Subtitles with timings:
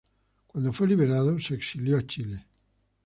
[0.47, 2.47] Cuando fue liberado se exilió a Chile.